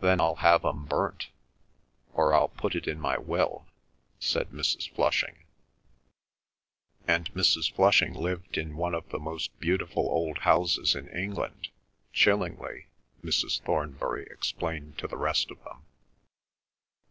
[0.00, 1.28] "Then I'll have 'em burnt,
[2.12, 3.66] or I'll put it in my will,"
[4.20, 4.90] said Mrs.
[4.90, 5.44] Flushing.
[7.08, 7.72] "And Mrs.
[7.72, 12.88] Flushing lived in one of the most beautiful old houses in England—Chillingley,"
[13.24, 13.62] Mrs.
[13.62, 15.86] Thornbury explained to the rest of them.